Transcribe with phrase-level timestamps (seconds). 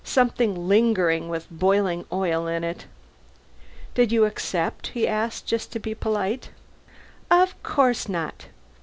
[0.03, 2.87] Something lingering, with boiling oil in it.
[3.93, 6.49] "Did you accept?" he asked, just to be polite.
[7.29, 8.47] "Of course not!